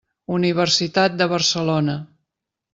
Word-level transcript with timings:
Universitat 0.37 1.19
de 1.21 1.29
Barcelona. 1.35 1.99